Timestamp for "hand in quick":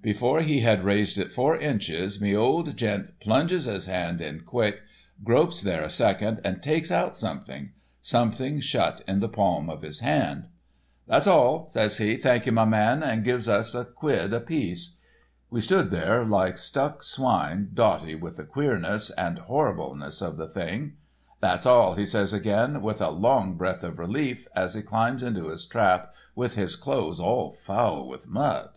3.84-4.80